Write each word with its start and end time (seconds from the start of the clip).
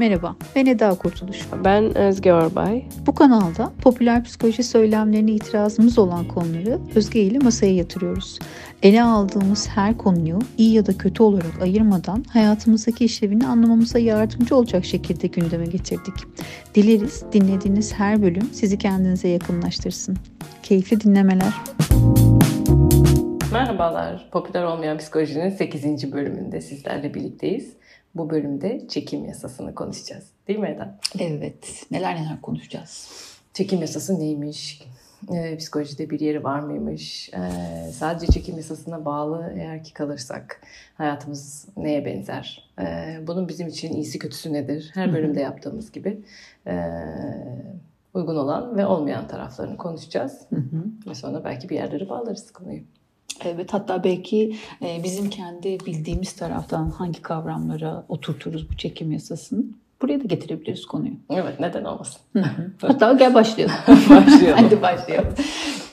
Merhaba, 0.00 0.36
ben 0.56 0.66
Eda 0.66 0.94
Kurtuluş. 0.94 1.38
Ben 1.64 1.98
Özge 1.98 2.32
Orbay. 2.32 2.84
Bu 3.06 3.14
kanalda 3.14 3.72
popüler 3.82 4.24
psikoloji 4.24 4.62
söylemlerine 4.62 5.30
itirazımız 5.30 5.98
olan 5.98 6.28
konuları 6.28 6.78
Özge 6.94 7.20
ile 7.20 7.38
masaya 7.38 7.74
yatırıyoruz. 7.74 8.38
Ele 8.82 9.02
aldığımız 9.02 9.68
her 9.68 9.98
konuyu 9.98 10.38
iyi 10.58 10.74
ya 10.74 10.86
da 10.86 10.98
kötü 10.98 11.22
olarak 11.22 11.62
ayırmadan 11.62 12.24
hayatımızdaki 12.32 13.04
işlevini 13.04 13.46
anlamamıza 13.46 13.98
yardımcı 13.98 14.56
olacak 14.56 14.84
şekilde 14.84 15.26
gündeme 15.26 15.66
getirdik. 15.66 16.14
Dileriz 16.74 17.24
dinlediğiniz 17.32 17.94
her 17.94 18.22
bölüm 18.22 18.48
sizi 18.52 18.78
kendinize 18.78 19.28
yakınlaştırsın. 19.28 20.16
Keyifli 20.62 21.00
dinlemeler. 21.00 21.52
Merhabalar. 23.52 24.28
Popüler 24.32 24.62
olmayan 24.62 24.98
psikolojinin 24.98 25.50
8. 25.50 26.12
bölümünde 26.12 26.60
sizlerle 26.60 27.14
birlikteyiz. 27.14 27.79
Bu 28.14 28.30
bölümde 28.30 28.88
çekim 28.88 29.24
yasasını 29.24 29.74
konuşacağız. 29.74 30.24
Değil 30.48 30.58
mi 30.58 30.68
Eda? 30.68 30.98
Evet. 31.18 31.86
Neler 31.90 32.16
neler 32.16 32.40
konuşacağız. 32.40 33.08
Çekim 33.54 33.80
yasası 33.80 34.20
neymiş? 34.20 34.82
Ee, 35.34 35.56
psikolojide 35.56 36.10
bir 36.10 36.20
yeri 36.20 36.44
var 36.44 36.60
mıymış? 36.60 37.30
Ee, 37.34 37.92
sadece 37.92 38.32
çekim 38.32 38.56
yasasına 38.56 39.04
bağlı 39.04 39.52
eğer 39.56 39.84
ki 39.84 39.94
kalırsak 39.94 40.60
hayatımız 40.94 41.68
neye 41.76 42.04
benzer? 42.04 42.70
Ee, 42.80 43.20
bunun 43.26 43.48
bizim 43.48 43.68
için 43.68 43.92
iyisi 43.92 44.18
kötüsü 44.18 44.52
nedir? 44.52 44.90
Her 44.94 45.12
bölümde 45.12 45.40
yaptığımız 45.40 45.92
gibi 45.92 46.20
ee, 46.66 46.90
uygun 48.14 48.36
olan 48.36 48.76
ve 48.76 48.86
olmayan 48.86 49.28
taraflarını 49.28 49.76
konuşacağız. 49.76 50.40
Hı 50.50 50.56
hı. 50.56 51.10
Ve 51.10 51.14
sonra 51.14 51.44
belki 51.44 51.68
bir 51.68 51.74
yerlere 51.74 52.08
bağlarız 52.08 52.52
konuyu. 52.52 52.80
Evet 53.44 53.74
hatta 53.74 54.04
belki 54.04 54.56
e, 54.82 55.00
bizim 55.04 55.30
kendi 55.30 55.78
bildiğimiz 55.86 56.32
taraftan 56.32 56.90
hangi 56.90 57.22
kavramlara 57.22 58.04
oturturuz 58.08 58.70
bu 58.70 58.76
çekim 58.76 59.12
yasasını 59.12 59.64
buraya 60.02 60.20
da 60.20 60.24
getirebiliriz 60.24 60.86
konuyu. 60.86 61.12
Evet 61.30 61.60
neden 61.60 61.84
olmasın? 61.84 62.20
Hatta 62.80 63.12
gel 63.12 63.34
başlayalım. 63.34 63.74
Başlayalım. 63.88 64.64
Hadi 64.64 64.82
başlayalım. 64.82 65.34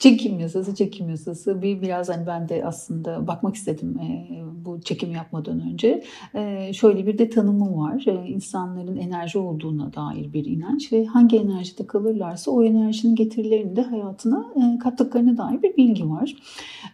Çekim 0.09 0.39
yasası, 0.39 0.75
çekim 0.75 1.09
yasası. 1.09 1.61
Bir 1.61 1.81
biraz 1.81 2.09
hani 2.09 2.27
ben 2.27 2.49
de 2.49 2.65
aslında 2.65 3.27
bakmak 3.27 3.55
istedim 3.55 3.99
e, 3.99 4.27
bu 4.65 4.81
çekim 4.81 5.11
yapmadan 5.11 5.59
önce. 5.59 6.03
E, 6.35 6.73
şöyle 6.73 7.07
bir 7.07 7.17
de 7.17 7.29
tanımı 7.29 7.77
var. 7.77 8.03
E, 8.07 8.27
insanların 8.27 8.97
enerji 8.97 9.37
olduğuna 9.37 9.93
dair 9.93 10.33
bir 10.33 10.45
inanç 10.45 10.93
ve 10.93 11.05
hangi 11.05 11.37
enerjide 11.37 11.87
kalırlarsa 11.87 12.51
o 12.51 12.63
enerjinin 12.63 13.15
getirilerini 13.15 13.75
de 13.75 13.81
hayatına 13.81 14.45
e, 14.55 14.79
kattıklarına 14.79 15.37
dair 15.37 15.63
bir 15.63 15.77
bilgi 15.77 16.09
var. 16.09 16.35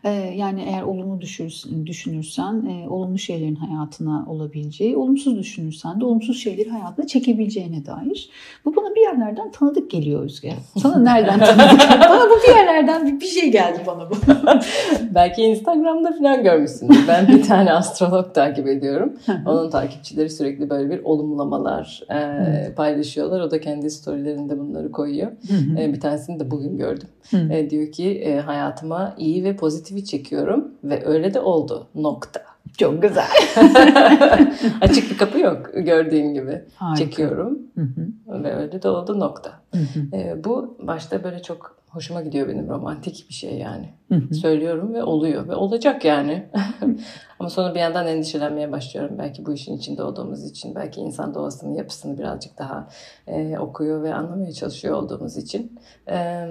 E, 0.03 0.11
yani 0.11 0.64
eğer 0.67 0.83
olumlu 0.83 1.22
düşünürsen, 1.22 1.86
düşünürsen 1.86 2.66
e, 2.66 2.89
olumlu 2.89 3.17
şeylerin 3.17 3.55
hayatına 3.55 4.25
olabileceği, 4.30 4.98
olumsuz 4.98 5.38
düşünürsen 5.38 6.02
de 6.02 6.05
olumsuz 6.05 6.38
şeyleri 6.38 6.70
hayatına 6.70 7.08
çekebileceğine 7.08 7.86
dair. 7.86 8.30
Bu 8.66 8.75
bana 8.75 8.95
bir 8.95 9.02
yerlerden 9.02 9.52
tanıdık 9.52 9.92
geliyor 9.92 10.23
Özge. 10.23 10.53
Sana 10.77 10.98
nereden 10.98 11.39
tanıdık? 11.39 11.80
bana 12.09 12.30
bu 12.30 12.36
bir 12.48 12.55
yerlerden 12.55 13.02
bir, 13.05 13.19
bir 13.19 13.25
şey 13.25 13.51
geldi 13.51 13.79
bana 13.87 14.09
bu. 14.09 14.15
Belki 15.15 15.41
Instagram'da 15.41 16.11
falan 16.11 16.43
görmüşsündür. 16.43 16.99
Ben 17.07 17.27
bir 17.27 17.43
tane 17.43 17.73
astrolog 17.73 18.35
takip 18.35 18.67
ediyorum. 18.67 19.13
Onun 19.45 19.69
takipçileri 19.69 20.29
sürekli 20.29 20.69
böyle 20.69 20.89
bir 20.89 21.03
olumlamalar 21.03 22.03
e, 22.11 22.73
paylaşıyorlar. 22.75 23.41
O 23.41 23.51
da 23.51 23.61
kendi 23.61 23.89
storylerinde 23.91 24.59
bunları 24.59 24.91
koyuyor. 24.91 25.31
E, 25.79 25.93
bir 25.93 25.99
tanesini 25.99 26.39
de 26.39 26.51
bugün 26.51 26.77
gördüm. 26.77 27.07
E, 27.51 27.69
diyor 27.69 27.91
ki 27.91 28.09
e, 28.09 28.39
hayatıma 28.39 29.15
iyi 29.17 29.43
ve 29.43 29.55
pozitifi 29.55 30.05
çekiyorum 30.05 30.71
ve 30.83 31.05
öyle 31.05 31.33
de 31.33 31.39
oldu. 31.39 31.87
Nokta. 31.95 32.41
Çok 32.77 33.01
güzel. 33.01 33.27
Açık 34.81 35.11
bir 35.11 35.17
kapı 35.17 35.39
yok 35.39 35.69
gördüğün 35.75 36.33
gibi. 36.33 36.61
Harika. 36.75 37.05
Çekiyorum 37.05 37.59
Hı 37.75 37.81
hı. 37.81 38.43
ve 38.43 38.55
öyle 38.55 38.81
de 38.81 38.89
oldu 38.89 39.19
nokta. 39.19 39.52
Hı 39.71 39.77
hı. 39.80 40.17
E, 40.17 40.43
bu 40.43 40.77
başta 40.80 41.23
böyle 41.23 41.42
çok 41.42 41.75
hoşuma 41.93 42.21
gidiyor 42.21 42.48
benim 42.48 42.70
romantik 42.70 43.26
bir 43.30 43.33
şey 43.33 43.58
yani. 43.58 43.93
Hı 44.09 44.15
hı. 44.15 44.33
Söylüyorum 44.33 44.93
ve 44.93 45.04
oluyor 45.04 45.48
ve 45.48 45.55
olacak 45.55 46.05
yani. 46.05 46.49
Ama 47.39 47.49
sonra 47.49 47.76
bir 47.76 47.80
yandan 47.80 48.08
endişelenmeye 48.08 48.71
başlıyorum. 48.71 49.15
Belki 49.20 49.45
bu 49.45 49.54
işin 49.54 49.77
içinde 49.77 50.04
olduğumuz 50.04 50.45
için, 50.45 50.76
belki 50.76 51.02
insan 51.02 51.33
doğasının 51.33 51.73
yapısını 51.73 52.17
birazcık 52.17 52.58
daha 52.58 52.87
e, 53.27 53.58
okuyor 53.58 54.04
ve 54.04 54.14
anlamaya 54.14 54.52
çalışıyor 54.52 54.95
olduğumuz 54.95 55.37
için. 55.37 55.80
E, 56.09 56.48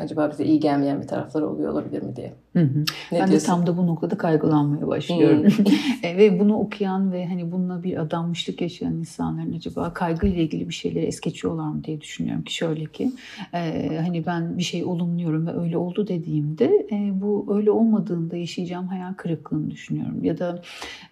acaba 0.00 0.30
bize 0.30 0.44
iyi 0.44 0.60
gelmeyen 0.60 1.02
bir 1.02 1.08
tarafları 1.08 1.48
oluyor 1.48 1.72
olabilir 1.72 2.02
mi 2.02 2.16
diye. 2.16 2.34
Hı 2.56 2.62
hı. 2.62 2.84
Ne 3.12 3.18
ben 3.20 3.26
de 3.26 3.30
diyorsun? 3.30 3.46
tam 3.46 3.66
da 3.66 3.76
bu 3.76 3.86
noktada 3.86 4.18
kaygılanmaya 4.18 4.86
başlıyorum. 4.86 5.46
E, 6.02 6.16
ve 6.16 6.40
bunu 6.40 6.56
okuyan 6.56 7.12
ve 7.12 7.26
hani 7.26 7.52
bununla 7.52 7.82
bir 7.82 7.96
adanmışlık 7.96 8.60
yaşayan 8.60 8.94
insanların 8.94 9.52
acaba 9.52 9.94
kaygıyla 9.94 10.42
ilgili 10.42 10.68
bir 10.68 10.74
şeyleri 10.74 11.06
es 11.06 11.20
geçiyorlar 11.20 11.68
mı 11.68 11.84
diye 11.84 12.00
düşünüyorum 12.00 12.42
ki 12.42 12.54
şöyle 12.54 12.84
ki 12.84 13.12
e, 13.54 13.90
hani 14.04 14.26
ben 14.26 14.58
bir 14.58 14.62
şey 14.62 14.84
olumluyorum 14.84 15.46
ve 15.46 15.60
öyle 15.60 15.78
oldu 15.78 16.08
dediğimde 16.08 16.86
e, 16.92 17.20
bu 17.20 17.46
öyle 17.56 17.70
olmadığında 17.70 18.36
yaşayacağım 18.36 18.86
hayal 18.86 19.14
kırıklığını 19.14 19.70
düşünüyorum. 19.70 20.24
Ya 20.24 20.38
da 20.38 20.62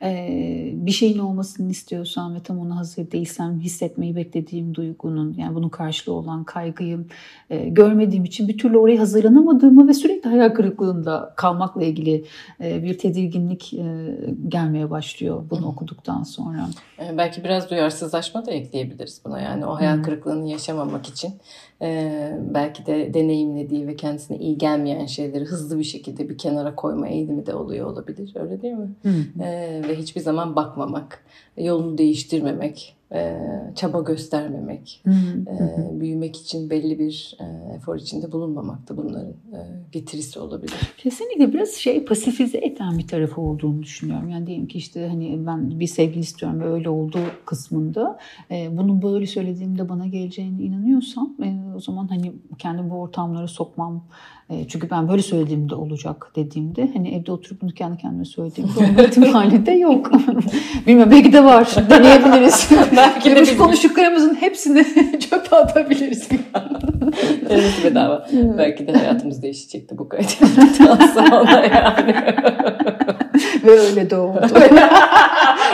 e, 0.02 0.70
bir 0.74 0.90
şeyin 0.90 1.18
olmasını 1.18 1.70
istiyorsam 1.70 2.34
ve 2.34 2.40
tam 2.40 2.58
ona 2.58 2.76
hazır 2.76 3.10
değilsem 3.10 3.60
hissetmeyi 3.60 4.16
beklediğim 4.16 4.74
duygunun 4.74 5.34
yani 5.38 5.54
bunun 5.54 5.68
karşılığı 5.68 6.14
olan 6.14 6.44
kaygıyı 6.44 7.04
e, 7.50 7.68
görmediğim 7.68 8.24
için 8.24 8.48
bir 8.48 8.58
türlü 8.58 8.78
oraya 8.78 9.00
hazırlanamadığımı 9.00 9.88
ve 9.88 9.94
sürekli 9.94 10.30
hayal 10.30 10.48
kırıklığında 10.48 11.33
kalmakla 11.36 11.82
ilgili 11.84 12.24
e, 12.60 12.82
bir 12.82 12.98
tedirginlik 12.98 13.74
e, 13.74 13.84
gelmeye 14.48 14.90
başlıyor 14.90 15.44
bunu 15.50 15.66
okuduktan 15.66 16.22
sonra. 16.22 16.68
E, 16.98 17.18
belki 17.18 17.44
biraz 17.44 17.70
duyarsızlaşma 17.70 18.46
da 18.46 18.50
ekleyebiliriz 18.50 19.20
buna. 19.24 19.40
Yani 19.40 19.66
o 19.66 19.74
hayal 19.76 20.02
kırıklığını 20.02 20.48
yaşamamak 20.48 21.08
için 21.08 21.34
e, 21.84 22.38
belki 22.54 22.86
de 22.86 23.14
deneyimlediği 23.14 23.86
ve 23.86 23.96
kendisine 23.96 24.38
iyi 24.38 24.58
gelmeyen 24.58 25.06
şeyleri 25.06 25.44
hızlı 25.44 25.78
bir 25.78 25.84
şekilde 25.84 26.28
bir 26.28 26.38
kenara 26.38 26.74
koyma 26.74 27.08
eğilimi 27.08 27.46
de 27.46 27.54
oluyor 27.54 27.86
olabilir. 27.86 28.32
Öyle 28.34 28.62
değil 28.62 28.74
mi? 28.74 28.88
E, 29.44 29.82
ve 29.88 29.94
hiçbir 29.94 30.20
zaman 30.20 30.56
bakmamak, 30.56 31.24
yolunu 31.56 31.98
değiştirmemek, 31.98 32.96
e, 33.14 33.38
çaba 33.74 34.00
göstermemek, 34.00 35.02
e, 35.46 36.00
büyümek 36.00 36.36
için 36.36 36.70
belli 36.70 36.98
bir 36.98 37.36
e, 37.40 37.74
efor 37.76 37.96
içinde 37.96 38.32
bulunmamak 38.32 38.88
da 38.88 38.96
bunların 38.96 39.32
getirisi 39.92 40.38
olabilir. 40.38 40.94
Kesinlikle 40.98 41.52
biraz 41.52 41.70
şey 41.70 42.04
pasifize 42.04 42.58
eden 42.58 42.98
bir 42.98 43.06
tarafı 43.06 43.40
olduğunu 43.40 43.82
düşünüyorum. 43.82 44.28
Yani 44.28 44.46
diyelim 44.46 44.66
ki 44.66 44.78
işte 44.78 45.08
hani 45.08 45.46
ben 45.46 45.80
bir 45.80 45.86
sevgili 45.86 46.20
istiyorum 46.20 46.60
ve 46.60 46.64
öyle 46.64 46.88
olduğu 46.88 47.24
kısmında 47.46 48.18
bunun 48.50 49.02
böyle 49.02 49.26
söylediğimde 49.26 49.88
bana 49.88 50.06
geleceğine 50.06 50.62
inanıyorsam 50.62 51.34
o 51.76 51.80
zaman 51.80 52.08
hani 52.08 52.32
kendimi 52.58 52.90
bu 52.90 52.94
ortamlara 53.00 53.48
sokmam. 53.48 54.04
E, 54.50 54.68
çünkü 54.68 54.90
ben 54.90 55.08
böyle 55.08 55.22
söylediğimde 55.22 55.74
olacak 55.74 56.32
dediğimde 56.36 56.90
hani 56.94 57.14
evde 57.14 57.32
oturup 57.32 57.62
bunu 57.62 57.70
kendi 57.70 57.98
kendime 57.98 58.24
söylediğimde 58.24 59.04
ihtimali 59.04 59.66
de 59.66 59.72
yok. 59.72 60.10
Bilmiyorum 60.86 61.12
belki 61.12 61.32
de 61.32 61.44
var. 61.44 61.68
Deneyebiliriz. 61.90 62.70
Belki 62.96 63.30
de 63.30 63.40
bizim- 63.40 63.58
konuştuklarımızın 63.58 64.34
hepsini 64.34 64.84
çöpe 65.20 65.56
atabiliriz. 65.56 66.28
Denesi 67.50 67.84
bedava. 67.84 68.26
Belki 68.58 68.86
de 68.86 68.92
hayatımız 68.92 69.42
değişecekti 69.42 69.98
bu 69.98 70.08
kayıttan 70.08 70.96
sonra 71.06 71.66
yani. 71.66 72.14
Ve 73.64 73.70
öyle 73.70 74.10
de 74.10 74.16
oldu. 74.16 74.40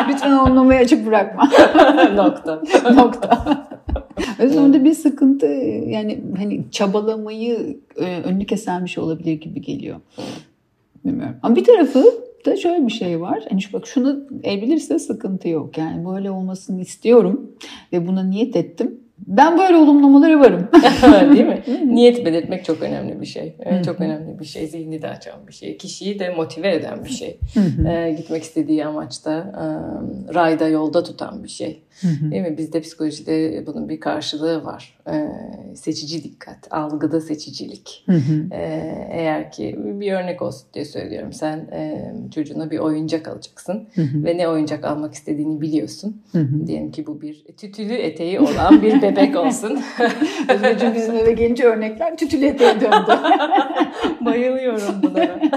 Lütfen 0.09 0.31
anlamayı 0.31 0.81
açık 0.81 1.06
bırakma. 1.06 1.50
Nokta. 2.15 2.62
Nokta. 2.94 3.44
Orada 4.41 4.84
bir 4.84 4.94
sıkıntı 4.94 5.47
yani 5.86 6.20
hani 6.36 6.64
çabalamayı 6.70 7.76
e, 7.97 8.22
önünü 8.22 8.46
kesen 8.46 8.84
bir 8.84 8.90
şey 8.90 9.05
olabilir 9.05 9.32
gibi 9.32 9.62
geliyor. 9.62 10.00
Bilmiyorum. 11.05 11.37
Ama 11.43 11.56
bir 11.56 11.64
tarafı 11.64 12.05
da 12.46 12.56
şöyle 12.56 12.87
bir 12.87 12.93
şey 12.93 13.20
var. 13.20 13.44
Hani 13.50 13.62
şu 13.62 13.72
bak 13.72 13.87
şunu 13.87 14.20
evlenirse 14.43 14.99
sıkıntı 14.99 15.49
yok. 15.49 15.78
Yani 15.78 16.06
böyle 16.06 16.31
olmasını 16.31 16.81
istiyorum 16.81 17.52
ve 17.93 18.06
buna 18.06 18.22
niyet 18.22 18.56
ettim. 18.56 19.00
Ben 19.26 19.58
böyle 19.58 19.76
olumlamalara 19.76 20.40
varım. 20.40 20.69
Değil 21.34 21.46
mi? 21.46 21.62
Niyet 21.87 22.26
belirtmek 22.26 22.64
çok 22.64 22.82
önemli 22.82 23.20
bir 23.20 23.26
şey. 23.26 23.56
Evet, 23.61 23.84
çok 23.84 24.00
önemli 24.00 24.38
bir 24.38 24.44
şey. 24.44 24.67
Zihni 24.67 25.02
de 25.02 25.08
açan 25.08 25.46
bir 25.49 25.52
şey. 25.52 25.76
Kişiyi 25.76 26.19
de 26.19 26.31
motive 26.34 26.75
eden 26.75 27.05
bir 27.05 27.11
şey. 27.11 27.38
Ee, 27.88 28.14
gitmek 28.19 28.43
istediği 28.43 28.87
amaçta 28.87 29.32
e, 29.32 29.64
rayda 30.34 30.69
yolda 30.69 31.02
tutan 31.02 31.44
bir 31.44 31.49
şey. 31.49 31.82
Değil 32.31 32.43
mi? 32.43 32.58
Bizde 32.58 32.81
psikolojide 32.81 33.67
bunun 33.67 33.88
bir 33.88 34.00
karşılığı 34.00 34.64
var. 34.64 34.99
Ee, 35.11 35.28
seçici 35.75 36.25
dikkat, 36.25 36.73
algıda 36.73 37.20
seçicilik. 37.20 38.06
Ee, 38.52 39.08
eğer 39.12 39.52
ki 39.52 39.78
bir 39.84 40.12
örnek 40.12 40.43
olsun 40.43 40.69
diye 40.75 40.84
söylüyorum. 40.84 41.32
Sen 41.32 41.56
e, 41.56 42.12
çocuğuna 42.34 42.70
bir 42.70 42.78
oyuncak 42.78 43.28
alacaksın 43.28 43.88
ve 43.96 44.38
ne 44.38 44.49
oyuncak 44.49 44.84
almak 44.84 45.14
istediğini 45.14 45.61
biliyorsun. 45.61 46.23
Diyelim 46.66 46.90
ki 46.93 47.06
bu 47.06 47.20
bir 47.20 47.44
tütülü 47.56 47.93
eteği 47.93 48.40
olan 48.40 48.82
bir 48.82 49.02
bebek 49.17 49.37
olsun. 49.37 49.83
Özgürcüğüm 50.49 50.95
bizim 50.95 51.17
eve 51.17 51.33
gelince 51.33 51.65
örnekler 51.65 52.17
tütülü 52.17 52.47
eteğe 52.47 52.81
döndü. 52.81 53.19
Bayılıyorum 54.21 55.03
bunlara. 55.03 55.41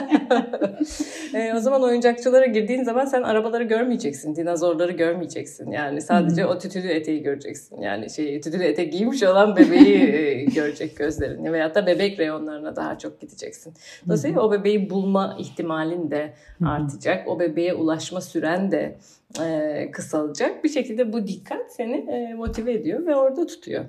e, 1.33 1.53
o 1.53 1.59
zaman 1.59 1.83
oyuncakçılara 1.83 2.45
girdiğin 2.45 2.83
zaman 2.83 3.06
sen 3.06 3.24
arabaları 3.24 3.63
görmeyeceksin, 3.63 4.35
dinozorları 4.35 4.91
görmeyeceksin. 4.91 5.71
Yani 5.71 6.01
sadece 6.01 6.45
o 6.45 6.59
tütülü 6.59 6.88
eteği 6.88 7.24
göreceksin. 7.24 7.81
Yani 7.81 8.09
şey 8.09 8.41
tütülü 8.41 8.63
etek 8.63 8.91
giymiş 8.91 9.24
olan 9.24 9.56
bebeği 9.56 10.03
e, 10.13 10.44
görecek 10.44 10.97
gözlerin. 10.97 11.53
Veyahut 11.53 11.75
da 11.75 11.88
bebek 11.88 12.19
reyonlarına 12.19 12.75
daha 12.75 12.97
çok 12.97 13.21
gideceksin. 13.21 13.74
Dolayısıyla 14.06 14.41
o 14.41 14.51
bebeği 14.51 14.89
bulma 14.89 15.38
ihtimalin 15.39 16.12
de 16.12 16.33
artacak. 16.65 17.27
O 17.27 17.39
bebeğe 17.39 17.74
ulaşma 17.74 18.21
süren 18.21 18.71
de 18.71 18.97
e, 19.41 19.91
kısalacak. 19.91 20.63
Bir 20.63 20.69
şekilde 20.69 21.13
bu 21.13 21.27
dikkat 21.27 21.74
seni 21.74 21.95
e, 21.95 22.33
motive 22.33 22.74
ediyor 22.74 23.06
ve 23.06 23.15
orada 23.15 23.45
tutuyor. 23.45 23.85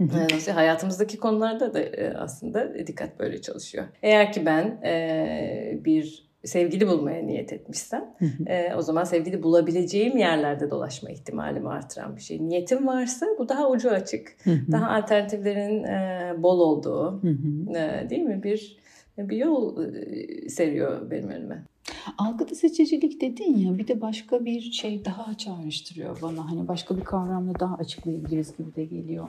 yani 0.00 0.52
hayatımızdaki 0.54 1.18
konularda 1.18 1.74
da 1.74 1.80
e, 1.80 2.14
aslında 2.14 2.86
dikkat 2.86 3.20
böyle 3.20 3.40
çalışıyor. 3.40 3.84
Eğer 4.02 4.32
ki 4.32 4.46
ben 4.46 4.80
e, 4.84 5.78
bir 5.84 6.31
sevgili 6.44 6.88
bulmaya 6.88 7.22
niyet 7.22 7.52
etmişsem 7.52 8.14
e, 8.46 8.74
o 8.74 8.82
zaman 8.82 9.04
sevgili 9.04 9.42
bulabileceğim 9.42 10.16
yerlerde 10.16 10.70
dolaşma 10.70 11.10
ihtimalimi 11.10 11.68
artıran 11.68 12.16
bir 12.16 12.20
şey. 12.20 12.48
Niyetim 12.48 12.86
varsa 12.86 13.26
bu 13.38 13.48
daha 13.48 13.70
ucu 13.70 13.90
açık, 13.90 14.36
daha 14.46 14.90
alternatiflerin 14.90 15.84
e, 15.84 16.34
bol 16.38 16.60
olduğu 16.60 17.22
e, 17.76 18.10
değil 18.10 18.22
mi 18.22 18.42
bir 18.42 18.82
bir 19.18 19.36
yol 19.36 19.84
e, 19.84 20.48
seriyor 20.48 21.10
benim 21.10 21.28
önüme. 21.28 21.62
Algıda 22.18 22.54
seçicilik 22.54 23.20
dedin 23.20 23.56
ya 23.56 23.78
bir 23.78 23.88
de 23.88 24.00
başka 24.00 24.44
bir 24.44 24.60
şey 24.60 25.04
daha 25.04 25.34
çağrıştırıyor 25.34 26.22
bana. 26.22 26.50
Hani 26.50 26.68
başka 26.68 26.96
bir 26.96 27.04
kavramla 27.04 27.60
daha 27.60 27.74
açıklayabiliriz 27.74 28.56
gibi 28.56 28.74
de 28.74 28.84
geliyor. 28.84 29.28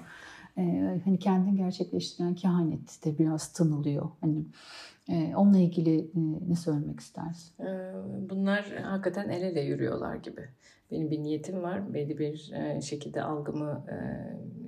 Ee, 0.58 1.02
hani 1.06 1.20
kendini 1.20 1.58
gerçekleştiren 1.58 2.36
kehanet 2.36 3.06
de 3.06 3.18
biraz 3.18 3.54
tanılıyor. 3.54 4.10
Hani 4.22 4.46
e, 5.10 5.36
onunla 5.36 5.58
ilgili 5.58 6.00
e, 6.00 6.50
ne 6.50 6.56
söylemek 6.56 7.00
istersin? 7.00 7.64
Ee, 7.64 7.94
bunlar 8.30 8.66
hakikaten 8.84 9.30
el 9.30 9.42
ele 9.42 9.62
yürüyorlar 9.62 10.16
gibi. 10.16 10.42
Benim 10.92 11.12
bir 11.12 11.24
niyetim 11.24 11.64
var. 11.64 11.94
Belli 11.94 12.20
bir 12.20 12.52
e, 12.52 12.82
şekilde 12.82 13.24
algımı 13.24 13.86
e, 13.90 13.96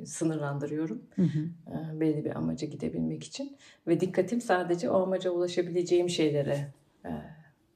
sınırlandırıyorum. 0.06 1.02
Hı 1.16 1.22
hı. 1.22 1.40
E, 1.68 2.00
belli 2.00 2.26
bir 2.26 2.36
amaca 2.36 2.68
gidebilmek 2.68 3.24
için. 3.24 3.58
Ve 3.88 4.00
dikkatim 4.00 4.42
sadece 4.42 4.90
o 4.90 5.02
amaca 5.02 5.32
ulaşabileceğim 5.32 6.10
şeylere 6.10 6.68
e, 7.06 7.12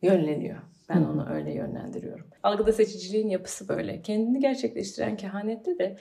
yönleniyor. 0.02 0.60
Ben 0.90 1.04
onu 1.04 1.30
öyle 1.30 1.54
yönlendiriyorum. 1.54 2.26
Algıda 2.44 2.74
seçiciliğin 2.74 3.30
yapısı 3.30 3.68
böyle. 3.68 4.02
Kendini 4.02 4.40
gerçekleştiren 4.40 5.18
kehanette 5.18 5.80
de 5.80 5.98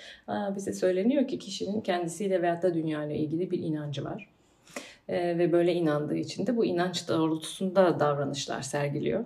bize 0.56 0.73
söyleniyor 0.73 1.29
ki 1.29 1.38
kişinin 1.38 1.81
kendisiyle 1.81 2.43
veyahut 2.43 2.62
da 2.62 2.75
dünya 2.75 3.05
ile 3.05 3.17
ilgili 3.17 3.50
bir 3.50 3.58
inancı 3.58 4.05
var. 4.05 4.29
Ee, 5.08 5.38
ve 5.38 5.52
böyle 5.52 5.75
inandığı 5.75 6.17
için 6.17 6.46
de 6.46 6.56
bu 6.56 6.64
inanç 6.64 7.08
doğrultusunda 7.08 8.00
davranışlar 8.00 8.62
sergiliyor. 8.62 9.25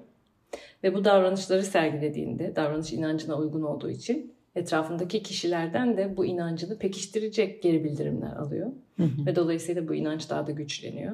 Ve 0.85 0.95
bu 0.95 1.05
davranışları 1.05 1.63
sergilediğinde, 1.63 2.57
davranış 2.57 2.93
inancına 2.93 3.37
uygun 3.37 3.63
olduğu 3.63 3.91
için 3.91 4.33
etrafındaki 4.55 5.23
kişilerden 5.23 5.97
de 5.97 6.17
bu 6.17 6.27
inancını 6.27 6.79
pekiştirecek 6.79 7.63
geri 7.63 7.85
bildirimler 7.85 8.37
alıyor. 8.37 8.71
Hı 8.97 9.03
hı. 9.03 9.27
Ve 9.27 9.37
dolayısıyla 9.37 9.89
bu 9.89 9.95
inanç 9.95 10.31
daha 10.31 10.47
da 10.47 10.53
güçleniyor 10.53 11.13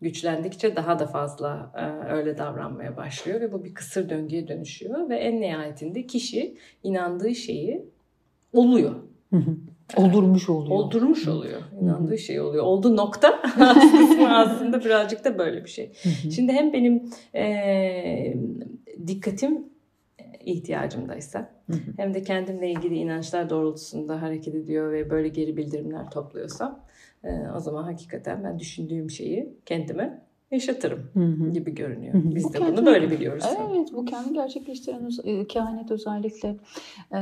güçlendikçe 0.00 0.76
daha 0.76 0.98
da 0.98 1.06
fazla 1.06 1.72
e, 1.76 2.12
öyle 2.12 2.38
davranmaya 2.38 2.96
başlıyor 2.96 3.40
ve 3.40 3.52
bu 3.52 3.64
bir 3.64 3.74
kısır 3.74 4.08
döngüye 4.08 4.48
dönüşüyor 4.48 5.08
ve 5.08 5.16
en 5.16 5.40
nihayetinde 5.40 6.06
kişi 6.06 6.56
inandığı 6.82 7.34
şeyi 7.34 7.84
oluyor. 8.52 8.94
Oldurmuş 9.96 10.48
oluyor. 10.48 10.76
Oldurmuş 10.76 11.28
oluyor. 11.28 11.60
İnandığı 11.82 12.18
şey 12.18 12.40
oluyor. 12.40 12.64
Oldu 12.64 12.96
nokta 12.96 13.42
aslında 14.28 14.84
birazcık 14.84 15.24
da 15.24 15.38
böyle 15.38 15.64
bir 15.64 15.70
şey. 15.70 15.92
Şimdi 16.34 16.52
hem 16.52 16.72
benim 16.72 17.10
e, 17.34 18.34
dikkatim 19.06 19.64
ihtiyacımdaysa 20.44 21.50
hem 21.96 22.14
de 22.14 22.22
kendimle 22.22 22.70
ilgili 22.70 22.94
inançlar 22.94 23.50
doğrultusunda 23.50 24.22
hareket 24.22 24.54
ediyor 24.54 24.92
ve 24.92 25.10
böyle 25.10 25.28
geri 25.28 25.56
bildirimler 25.56 26.10
topluyorsam 26.10 26.85
o 27.56 27.60
zaman 27.60 27.84
hakikaten 27.84 28.44
ben 28.44 28.58
düşündüğüm 28.58 29.10
şeyi 29.10 29.60
kendime 29.66 30.25
yaşatırım 30.50 31.10
hı 31.14 31.20
hı. 31.20 31.50
gibi 31.50 31.74
görünüyor. 31.74 32.14
Hı 32.14 32.18
hı. 32.18 32.34
Biz 32.34 32.44
bu 32.44 32.52
de 32.52 32.58
kendi, 32.58 32.76
bunu 32.76 32.86
böyle 32.86 33.10
biliyoruz. 33.10 33.44
Evet 33.70 33.92
bu 33.92 34.04
kendi 34.04 34.32
gerçekleştiren 34.32 35.10
e, 35.24 35.46
kehanet 35.46 35.90
özellikle 35.90 36.56
e, 37.14 37.20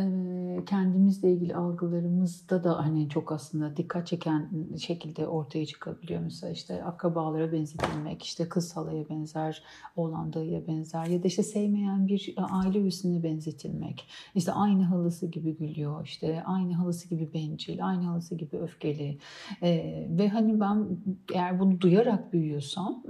kendimizle 0.67 1.33
ilgili 1.33 1.55
algılarımızda 1.55 2.65
da 2.65 2.79
hani 2.79 3.09
çok 3.09 3.33
aslında 3.33 3.77
dikkat 3.77 4.07
çeken 4.07 4.49
şekilde 4.79 5.27
ortaya 5.27 5.67
çıkabiliyor. 5.67 6.21
Mesela 6.21 6.53
işte 6.53 6.85
akrabalara 6.85 7.53
benzetilmek, 7.53 8.23
işte 8.23 8.49
kız 8.49 8.77
halaya 8.77 9.09
benzer, 9.09 9.63
oğlan 9.97 10.33
dayıya 10.33 10.67
benzer 10.67 11.07
ya 11.07 11.23
da 11.23 11.29
işte 11.29 11.43
sevmeyen 11.43 12.07
bir 12.07 12.35
aile 12.51 12.79
üyesine 12.79 13.23
benzetilmek. 13.23 14.09
İşte 14.35 14.53
aynı 14.53 14.85
halası 14.85 15.27
gibi 15.27 15.57
gülüyor, 15.57 16.05
işte 16.05 16.43
aynı 16.47 16.75
halası 16.75 17.09
gibi 17.09 17.31
bencil, 17.35 17.87
aynı 17.87 18.05
halası 18.05 18.35
gibi 18.35 18.59
öfkeli. 18.59 19.19
E, 19.63 19.71
ve 20.11 20.29
hani 20.29 20.61
ben 20.61 20.87
eğer 21.35 21.61
bunu 21.61 21.81
duyarak 21.81 22.33
büyüyorsam 22.33 23.03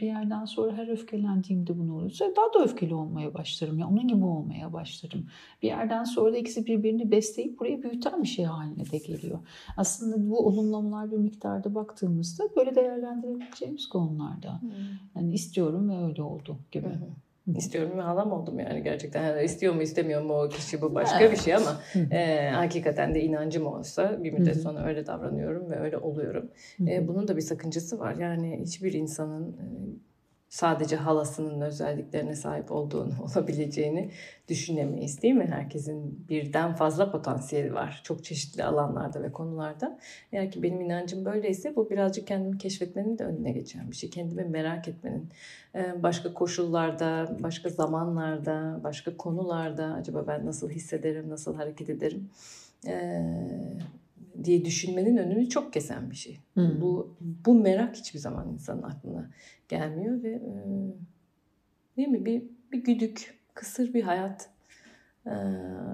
bir 0.00 0.06
yerden 0.06 0.44
sonra 0.44 0.76
her 0.76 0.88
öfkelendiğimde 0.88 1.78
bunu 1.78 1.96
olursa 1.96 2.24
daha 2.36 2.60
da 2.60 2.64
öfkeli 2.64 2.94
olmaya 2.94 3.34
başlarım. 3.34 3.78
Ya 3.78 3.88
onun 3.88 4.08
gibi 4.08 4.24
olmaya 4.24 4.72
başlarım. 4.72 5.26
Bir 5.62 5.68
yerden 5.68 6.04
sonra 6.04 6.32
da 6.32 6.36
ikisi 6.36 6.66
birbirini 6.66 7.10
besleyip 7.10 7.60
buraya 7.60 7.82
büyüten 7.82 8.22
bir 8.22 8.28
şey 8.28 8.44
haline 8.44 8.90
de 8.90 8.98
geliyor. 8.98 9.38
Aslında 9.76 10.30
bu 10.30 10.46
olumlamalar 10.46 11.12
bir 11.12 11.16
miktarda 11.16 11.74
baktığımızda 11.74 12.44
böyle 12.56 12.74
değerlendirebileceğimiz 12.74 13.88
konularda. 13.88 14.60
Hmm. 14.60 14.70
Yani 15.16 15.34
istiyorum 15.34 15.88
ve 15.88 16.04
öyle 16.04 16.22
oldu 16.22 16.56
gibi. 16.72 16.88
Hmm. 16.88 17.24
İstiyorum 17.56 17.98
ve 17.98 18.02
halam 18.02 18.32
oldum 18.32 18.58
yani 18.58 18.82
gerçekten. 18.82 19.22
Yani 19.22 19.42
istiyor 19.42 19.74
mu 19.74 19.82
istemiyor 19.82 20.22
mu 20.22 20.42
o 20.42 20.48
kişi 20.48 20.82
bu 20.82 20.94
başka 20.94 21.32
bir 21.32 21.36
şey 21.36 21.54
ama 21.54 21.80
e, 22.10 22.50
hakikaten 22.50 23.14
de 23.14 23.20
inancım 23.20 23.66
olsa 23.66 24.24
bir 24.24 24.32
müddet 24.32 24.56
sonra 24.62 24.84
öyle 24.86 25.06
davranıyorum 25.06 25.70
ve 25.70 25.80
öyle 25.80 25.98
oluyorum. 25.98 26.50
E, 26.88 27.08
bunun 27.08 27.28
da 27.28 27.36
bir 27.36 27.42
sakıncası 27.42 27.98
var. 27.98 28.14
Yani 28.16 28.60
hiçbir 28.62 28.92
insanın 28.92 29.52
e, 29.52 29.64
sadece 30.48 30.96
halasının 30.96 31.60
özelliklerine 31.60 32.34
sahip 32.34 32.72
olduğunu, 32.72 33.12
olabileceğini 33.22 34.10
düşünemeyiz 34.48 35.22
değil 35.22 35.34
mi? 35.34 35.46
Herkesin 35.50 36.26
birden 36.28 36.74
fazla 36.74 37.10
potansiyeli 37.10 37.74
var. 37.74 38.00
Çok 38.04 38.24
çeşitli 38.24 38.64
alanlarda 38.64 39.22
ve 39.22 39.32
konularda. 39.32 39.98
Eğer 40.32 40.50
ki 40.50 40.62
benim 40.62 40.80
inancım 40.80 41.24
böyleyse 41.24 41.76
bu 41.76 41.90
birazcık 41.90 42.26
kendimi 42.26 42.58
keşfetmenin 42.58 43.18
de 43.18 43.24
önüne 43.24 43.52
geçen 43.52 43.90
bir 43.90 43.96
şey. 43.96 44.10
Kendimi 44.10 44.44
merak 44.44 44.88
etmenin. 44.88 45.28
Ee, 45.74 46.02
başka 46.02 46.34
koşullarda, 46.34 47.36
başka 47.40 47.68
zamanlarda, 47.68 48.80
başka 48.84 49.16
konularda 49.16 49.84
acaba 49.84 50.24
ben 50.26 50.46
nasıl 50.46 50.70
hissederim, 50.70 51.30
nasıl 51.30 51.54
hareket 51.54 51.90
ederim? 51.90 52.30
Diye 54.44 54.64
düşünmenin 54.64 55.16
önünü 55.16 55.48
çok 55.48 55.72
kesen 55.72 56.10
bir 56.10 56.16
şey. 56.16 56.38
Hmm. 56.54 56.80
Bu 56.80 57.16
bu 57.20 57.54
merak 57.54 57.96
hiçbir 57.96 58.18
zaman 58.18 58.52
insanın 58.52 58.82
aklına 58.82 59.30
gelmiyor 59.68 60.22
ve 60.22 60.30
e, 60.30 60.52
değil 61.96 62.08
mi 62.08 62.24
bir 62.24 62.42
bir 62.72 62.84
güdük, 62.84 63.38
kısır 63.54 63.94
bir 63.94 64.02
hayat 64.02 64.50
e, 65.26 65.34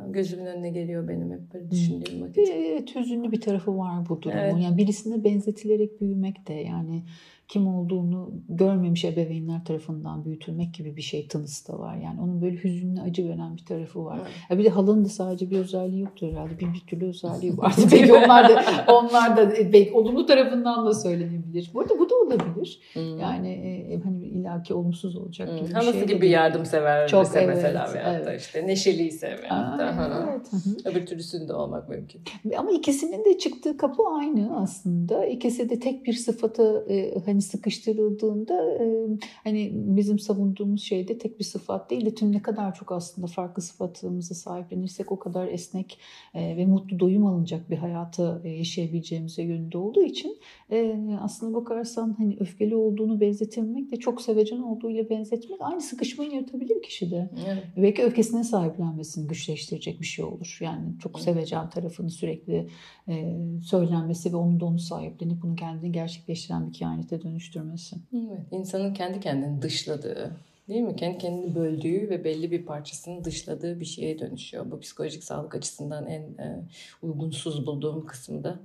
gözümün 0.08 0.46
önüne 0.46 0.70
geliyor 0.70 1.08
benim 1.08 1.32
hep 1.32 1.54
böyle 1.54 1.70
düşündüğüm 1.70 2.22
vakit. 2.22 2.48
Evet, 2.48 2.96
hüzünlü 2.96 3.32
bir 3.32 3.40
tarafı 3.40 3.78
var 3.78 4.08
bu 4.08 4.22
durumun. 4.22 4.38
Evet. 4.38 4.54
Yani 4.62 4.76
birisine 4.76 5.24
benzetilerek 5.24 6.00
büyümek 6.00 6.48
de 6.48 6.54
yani 6.54 7.02
kim 7.50 7.66
olduğunu 7.66 8.30
görmemiş 8.48 9.04
ebeveynler 9.04 9.64
tarafından 9.64 10.24
büyütülmek 10.24 10.74
gibi 10.74 10.96
bir 10.96 11.02
şey 11.02 11.28
tınısı 11.28 11.72
da 11.72 11.78
var. 11.78 11.96
Yani 11.96 12.20
onun 12.20 12.42
böyle 12.42 12.64
hüzünlü 12.64 13.00
acı 13.00 13.28
veren 13.28 13.56
bir 13.56 13.64
tarafı 13.64 14.04
var. 14.04 14.18
Evet. 14.22 14.30
Ya 14.50 14.58
bir 14.58 14.64
de 14.64 14.68
halının 14.68 15.04
da 15.04 15.08
sadece 15.08 15.50
bir 15.50 15.58
özelliği 15.58 16.00
yoktur 16.00 16.32
herhalde. 16.32 16.58
Bir, 16.58 16.66
bir 16.66 16.80
türlü 16.86 17.08
özelliği 17.08 17.58
var. 17.58 17.74
belki 17.92 18.12
onlar 18.12 18.48
da 18.48 18.64
onlar 18.88 19.36
da 19.36 19.52
belki 19.72 19.92
olumlu 19.92 20.26
tarafından 20.26 20.86
da 20.86 20.94
söylenebilir. 20.94 21.70
Bu 21.74 21.80
arada 21.80 21.98
bu 21.98 22.10
da 22.10 22.14
olabilir. 22.14 22.80
Hmm. 22.92 23.18
Yani 23.18 23.48
e, 23.48 24.00
hani 24.04 24.29
illaki 24.40 24.74
olumsuz 24.74 25.16
olacak 25.16 25.48
gibi 25.48 25.68
hmm. 25.68 25.80
bir 25.80 25.92
şey. 25.92 26.02
gibi 26.02 26.20
değil. 26.20 26.32
yardımsever 26.32 27.08
Çok, 27.08 27.26
evet, 27.34 27.48
mesela 27.48 27.90
evet. 27.96 28.26
da 28.26 28.34
işte 28.34 28.66
neşeliyse 28.66 29.26
veyahut 29.42 29.78
da. 29.78 30.28
Evet. 30.30 30.50
Öbür 30.86 31.06
türlüsünde 31.06 31.54
olmak 31.54 31.88
mümkün. 31.88 32.22
Ama 32.56 32.70
ikisinin 32.70 33.24
de 33.24 33.38
çıktığı 33.38 33.76
kapı 33.76 34.02
aynı 34.18 34.60
aslında. 34.60 35.26
İkisi 35.26 35.70
de 35.70 35.80
tek 35.80 36.06
bir 36.06 36.12
sıfatı 36.12 36.86
e, 36.88 37.20
hani 37.24 37.42
sıkıştırıldığında 37.42 38.74
e, 38.80 39.06
hani 39.44 39.70
bizim 39.74 40.18
savunduğumuz 40.18 40.82
şeyde 40.82 41.18
tek 41.18 41.38
bir 41.38 41.44
sıfat 41.44 41.90
değil 41.90 42.06
de 42.06 42.14
tüm 42.14 42.32
ne 42.32 42.42
kadar 42.42 42.74
çok 42.74 42.92
aslında 42.92 43.26
farklı 43.26 43.62
sıfatımızı 43.62 44.34
sahiplenirsek 44.34 45.12
o 45.12 45.18
kadar 45.18 45.48
esnek 45.48 45.98
e, 46.34 46.56
ve 46.56 46.66
mutlu 46.66 47.00
doyum 47.00 47.26
alınacak 47.26 47.70
bir 47.70 47.76
hayatı 47.76 48.40
e, 48.44 48.48
yaşayabileceğimize 48.48 49.42
yönünde 49.42 49.78
olduğu 49.78 50.02
için 50.02 50.38
e, 50.70 50.96
aslında 51.20 51.54
bakarsan 51.54 52.14
hani 52.18 52.36
öfkeli 52.40 52.74
olduğunu 52.74 53.20
benzetilmek 53.20 53.92
de 53.92 53.96
çok 53.96 54.22
sevecen 54.40 54.62
olduğuyla 54.62 55.10
benzetmek 55.10 55.60
aynı 55.60 55.80
sıkışmayı 55.80 56.32
yaratabilir 56.32 56.82
kişide. 56.82 57.30
Evet. 57.46 57.64
Belki 57.76 58.02
öfkesine 58.02 58.44
sahiplenmesini 58.44 59.28
güçleştirecek 59.28 60.00
bir 60.00 60.06
şey 60.06 60.24
olur. 60.24 60.58
Yani 60.60 60.98
çok 60.98 61.12
evet. 61.16 61.24
sevecen 61.24 61.70
tarafını 61.70 62.10
sürekli 62.10 62.68
e, 63.08 63.36
söylenmesi 63.64 64.32
ve 64.32 64.36
onun 64.36 64.60
da 64.60 64.64
onu 64.64 64.78
sahiplenip 64.78 65.42
bunu 65.42 65.56
kendini 65.56 65.92
gerçekleştiren 65.92 66.68
bir 66.68 66.72
kehanete 66.72 67.22
dönüştürmesi. 67.22 67.96
Evet, 68.14 68.46
insanın 68.50 68.94
kendi 68.94 69.20
kendini 69.20 69.62
dışladığı 69.62 70.36
Değil 70.68 70.82
mi? 70.82 70.96
Kendi 70.96 71.18
kendini 71.18 71.54
böldüğü 71.54 72.10
ve 72.10 72.24
belli 72.24 72.50
bir 72.50 72.64
parçasını 72.64 73.24
dışladığı 73.24 73.80
bir 73.80 73.84
şeye 73.84 74.18
dönüşüyor. 74.18 74.70
Bu 74.70 74.80
psikolojik 74.80 75.24
sağlık 75.24 75.54
açısından 75.54 76.06
en 76.06 76.20
e, 76.20 76.62
uygunsuz 77.02 77.66
bulduğum 77.66 78.06
kısımda 78.06 78.58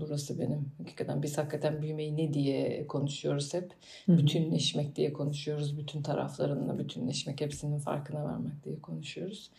burası 0.00 0.38
benim. 0.38 0.68
Hakikaten 0.78 1.22
biz 1.22 1.38
hakikaten 1.38 1.82
büyümeyi 1.82 2.16
ne 2.16 2.34
diye 2.34 2.86
konuşuyoruz 2.86 3.54
hep. 3.54 3.72
Hı-hı. 4.06 4.18
Bütünleşmek 4.18 4.96
diye 4.96 5.12
konuşuyoruz. 5.12 5.78
Bütün 5.78 6.02
taraflarınla 6.02 6.78
bütünleşmek, 6.78 7.40
hepsinin 7.40 7.78
farkına 7.78 8.24
varmak 8.24 8.64
diye 8.64 8.80
konuşuyoruz. 8.80 9.50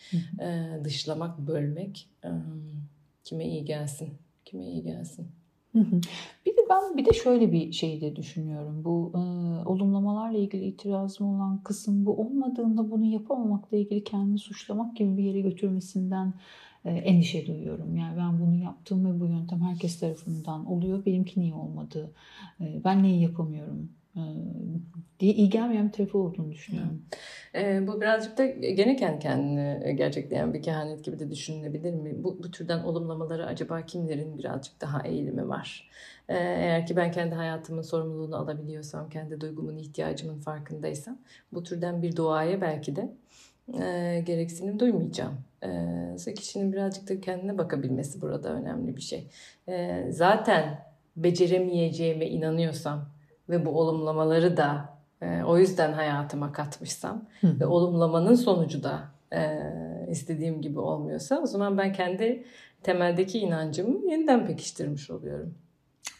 Dışlamak, 0.83 1.39
bölmek 1.39 2.09
kime 3.23 3.45
iyi 3.45 3.65
gelsin? 3.65 4.09
Kime 4.45 4.65
iyi 4.65 4.83
gelsin? 4.83 5.27
Bir 6.45 6.51
de 6.51 6.61
ben 6.69 6.97
bir 6.97 7.05
de 7.05 7.13
şöyle 7.13 7.51
bir 7.51 7.71
şey 7.71 8.01
de 8.01 8.15
düşünüyorum. 8.15 8.81
Bu 8.83 9.11
e, 9.15 9.19
olumlamalarla 9.69 10.37
ilgili 10.37 10.65
itirazım 10.65 11.35
olan 11.35 11.63
kısım 11.63 12.05
bu 12.05 12.21
olmadığında 12.21 12.91
bunu 12.91 13.05
yapamamakla 13.05 13.77
ilgili 13.77 14.03
kendini 14.03 14.39
suçlamak 14.39 14.95
gibi 14.95 15.17
bir 15.17 15.23
yere 15.23 15.41
götürmesinden 15.41 16.33
endişe 16.85 17.47
duyuyorum. 17.47 17.95
Yani 17.95 18.17
ben 18.17 18.39
bunu 18.39 18.55
yaptım 18.55 19.05
ve 19.05 19.19
bu 19.19 19.25
yöntem 19.25 19.61
herkes 19.61 19.99
tarafından 19.99 20.65
oluyor. 20.65 21.05
Benimki 21.05 21.39
niye 21.39 21.53
olmadı? 21.53 22.11
E, 22.61 22.81
ben 22.83 23.03
neyi 23.03 23.21
yapamıyorum? 23.21 23.89
E, 24.15 24.21
diye 25.19 25.33
iyi 25.33 25.49
gelmeyen 25.49 25.87
bir 25.87 25.91
tarafı 25.91 26.17
olduğunu 26.17 26.51
düşünüyorum. 26.51 27.01
E, 27.55 27.87
bu 27.87 28.01
birazcık 28.01 28.37
da 28.37 28.45
gene 28.45 28.95
kendi 28.95 29.19
kendini 29.19 29.95
gerçekleyen 29.95 30.53
bir 30.53 30.61
kehanet 30.61 31.03
gibi 31.03 31.19
de 31.19 31.31
düşünülebilir 31.31 31.93
mi? 31.93 32.23
Bu, 32.23 32.39
bu 32.43 32.51
türden 32.51 32.83
olumlamaları 32.83 33.45
acaba 33.45 33.81
kimlerin 33.81 34.37
birazcık 34.37 34.81
daha 34.81 35.07
eğilimi 35.07 35.47
var? 35.49 35.89
E, 36.29 36.37
eğer 36.37 36.87
ki 36.87 36.95
ben 36.95 37.11
kendi 37.11 37.35
hayatımın 37.35 37.81
sorumluluğunu 37.81 38.35
alabiliyorsam, 38.35 39.09
kendi 39.09 39.41
duygumun, 39.41 39.77
ihtiyacımın 39.77 40.39
farkındaysam 40.39 41.17
bu 41.53 41.63
türden 41.63 42.01
bir 42.01 42.15
duaya 42.15 42.61
belki 42.61 42.95
de 42.95 43.13
e, 43.73 44.19
gereksinim 44.25 44.79
duymayacağım. 44.79 45.37
E, 45.63 46.33
kişinin 46.35 46.73
birazcık 46.73 47.09
da 47.09 47.21
kendine 47.21 47.57
bakabilmesi 47.57 48.21
burada 48.21 48.49
önemli 48.49 48.95
bir 48.95 49.01
şey. 49.01 49.27
E, 49.67 50.05
zaten 50.09 50.85
beceremeyeceğime 51.15 52.27
inanıyorsam 52.27 53.09
ve 53.49 53.65
bu 53.65 53.79
olumlamaları 53.79 54.57
da 54.57 54.97
e, 55.21 55.43
o 55.43 55.57
yüzden 55.57 55.93
hayatıma 55.93 56.51
katmışsam 56.51 57.25
Hı. 57.41 57.59
ve 57.59 57.65
olumlamanın 57.65 58.35
sonucu 58.35 58.83
da 58.83 58.99
e, 59.33 59.59
istediğim 60.09 60.61
gibi 60.61 60.79
olmuyorsa 60.79 61.39
o 61.39 61.45
zaman 61.45 61.77
ben 61.77 61.93
kendi 61.93 62.45
temeldeki 62.83 63.39
inancımı 63.39 64.11
yeniden 64.11 64.47
pekiştirmiş 64.47 65.09
oluyorum. 65.09 65.53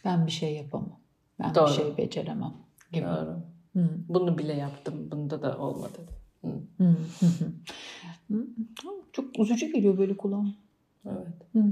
Ben 0.04 0.26
bir 0.26 0.32
şey 0.32 0.54
yapamam. 0.54 0.98
Ben 1.40 1.54
Doğru. 1.54 1.66
bir 1.66 1.72
şey 1.72 1.96
beceremem 1.96 2.54
gibi. 2.92 3.06
Doğru. 3.06 3.36
Hı. 3.72 3.88
Bunu 4.08 4.38
bile 4.38 4.52
yaptım. 4.52 5.10
Bunda 5.10 5.42
da 5.42 5.58
olmadı. 5.58 5.98
Çok 9.12 9.38
üzücü 9.38 9.72
geliyor 9.72 9.98
böyle 9.98 10.16
kulağa. 10.16 10.44
Evet. 11.06 11.26
Hı. 11.52 11.64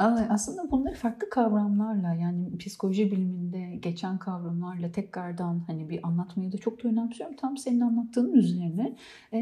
Aslında 0.00 0.70
bunları 0.70 0.94
farklı 0.94 1.30
kavramlarla 1.30 2.14
yani 2.14 2.58
psikoloji 2.58 3.10
biliminde 3.10 3.76
geçen 3.76 4.18
kavramlarla 4.18 4.92
tekrardan 4.92 5.62
hani 5.66 5.88
bir 5.88 6.06
anlatmayı 6.06 6.52
da 6.52 6.58
çok 6.58 6.84
da 6.84 6.88
önemsiyorum. 6.88 7.36
Tam 7.36 7.56
senin 7.56 7.80
anlattığının 7.80 8.32
üzerine 8.32 8.96
e, 9.32 9.38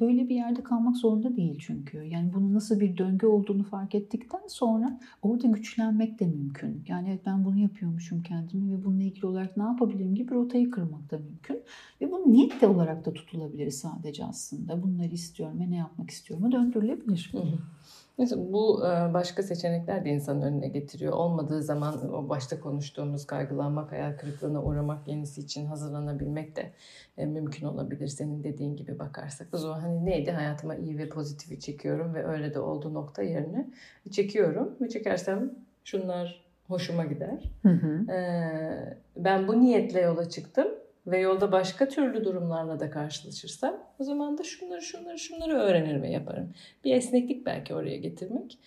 böyle 0.00 0.28
bir 0.28 0.34
yerde 0.34 0.62
kalmak 0.62 0.96
zorunda 0.96 1.36
değil 1.36 1.58
çünkü. 1.66 1.98
Yani 1.98 2.32
bunun 2.34 2.54
nasıl 2.54 2.80
bir 2.80 2.96
döngü 2.96 3.26
olduğunu 3.26 3.64
fark 3.64 3.94
ettikten 3.94 4.46
sonra 4.48 5.00
orada 5.22 5.46
güçlenmek 5.46 6.20
de 6.20 6.26
mümkün. 6.26 6.84
Yani 6.88 7.08
evet 7.08 7.20
ben 7.26 7.44
bunu 7.44 7.58
yapıyormuşum 7.58 8.22
kendimi 8.22 8.72
ve 8.72 8.84
bununla 8.84 9.02
ilgili 9.02 9.26
olarak 9.26 9.56
ne 9.56 9.62
yapabilirim 9.62 10.14
gibi 10.14 10.34
rotayı 10.34 10.70
kırmak 10.70 11.10
da 11.10 11.18
mümkün. 11.18 11.60
Ve 12.00 12.12
bu 12.12 12.32
niyet 12.32 12.60
de 12.60 12.66
olarak 12.66 13.06
da 13.06 13.12
tutulabilir 13.12 13.70
sadece 13.70 14.24
aslında. 14.24 14.82
Bunları 14.82 15.14
istiyorum 15.14 15.60
ve 15.60 15.70
ne 15.70 15.76
yapmak 15.76 16.10
istiyorum 16.10 16.52
döndürülebilir. 16.52 17.30
Hı. 17.32 17.38
Mesela 18.20 18.52
bu 18.52 18.86
e, 18.86 19.14
başka 19.14 19.42
seçenekler 19.42 20.04
de 20.04 20.10
insanın 20.10 20.42
önüne 20.42 20.68
getiriyor. 20.68 21.12
Olmadığı 21.12 21.62
zaman 21.62 22.14
o 22.14 22.28
başta 22.28 22.60
konuştuğumuz 22.60 23.26
kaygılanmak, 23.26 23.92
hayal 23.92 24.16
kırıklığına 24.16 24.62
uğramak, 24.62 25.08
yenisi 25.08 25.40
için 25.40 25.66
hazırlanabilmek 25.66 26.56
de 26.56 26.70
e, 27.18 27.26
mümkün 27.26 27.66
olabilir. 27.66 28.08
Senin 28.08 28.44
dediğin 28.44 28.76
gibi 28.76 28.98
bakarsak. 28.98 29.48
O 29.52 29.58
zaman 29.58 29.80
hani 29.80 30.06
neydi? 30.06 30.30
Hayatıma 30.30 30.74
iyi 30.74 30.98
ve 30.98 31.08
pozitifi 31.08 31.60
çekiyorum 31.60 32.14
ve 32.14 32.26
öyle 32.26 32.54
de 32.54 32.60
olduğu 32.60 32.94
nokta 32.94 33.22
yerine 33.22 33.70
çekiyorum. 34.10 34.76
Ve 34.80 34.88
çekersem 34.88 35.50
şunlar 35.84 36.44
hoşuma 36.68 37.04
gider. 37.04 37.50
Hı 37.62 37.68
hı. 37.68 38.12
E, 38.12 38.98
ben 39.16 39.48
bu 39.48 39.60
niyetle 39.60 40.00
yola 40.00 40.28
çıktım 40.28 40.68
ve 41.06 41.18
yolda 41.18 41.52
başka 41.52 41.88
türlü 41.88 42.24
durumlarla 42.24 42.80
da 42.80 42.90
karşılaşırsam 42.90 43.89
o 44.00 44.04
zaman 44.04 44.38
da 44.38 44.42
şunları 44.42 44.82
şunları 44.82 45.18
şunları 45.18 45.52
öğrenir 45.52 46.02
ve 46.02 46.10
yaparım. 46.10 46.54
Bir 46.84 46.94
esneklik 46.94 47.46
belki 47.46 47.74
oraya 47.74 47.96
getirmek 47.96 48.58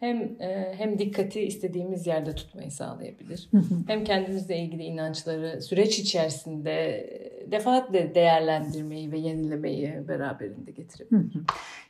hem 0.00 0.36
hem 0.76 0.98
dikkati 0.98 1.40
istediğimiz 1.40 2.06
yerde 2.06 2.34
tutmayı 2.34 2.70
sağlayabilir. 2.70 3.50
hem 3.86 4.04
kendimizle 4.04 4.58
ilgili 4.58 4.82
inançları 4.82 5.62
süreç 5.62 5.98
içerisinde 5.98 7.06
defaatle 7.50 8.14
değerlendirmeyi 8.14 9.12
ve 9.12 9.18
yenilemeyi 9.18 10.08
beraberinde 10.08 10.70
getirebilir. 10.70 11.34